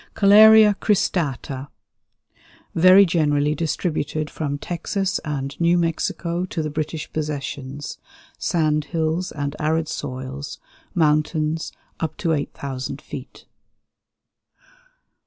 Koeleria 0.15 0.73
cristata. 0.79 1.67
Very 2.73 3.05
generally 3.05 3.53
distributed 3.53 4.31
from 4.31 4.57
Texas 4.57 5.19
and 5.19 5.55
New 5.61 5.77
Mexico 5.77 6.43
to 6.45 6.63
the 6.63 6.71
British 6.71 7.13
Possessions; 7.13 7.99
sand 8.39 8.85
hills 8.85 9.31
and 9.31 9.55
arid 9.59 9.87
soils; 9.87 10.57
mountains, 10.95 11.71
up 11.99 12.17
to 12.17 12.33
8,000 12.33 12.99
feet. 12.99 13.45